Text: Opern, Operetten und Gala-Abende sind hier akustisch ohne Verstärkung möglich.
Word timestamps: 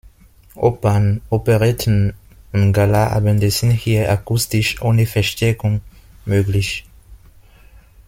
Opern, 0.55 1.21
Operetten 1.29 2.15
und 2.53 2.73
Gala-Abende 2.73 3.51
sind 3.51 3.69
hier 3.69 4.11
akustisch 4.11 4.81
ohne 4.81 5.05
Verstärkung 5.05 5.81
möglich. 6.25 6.87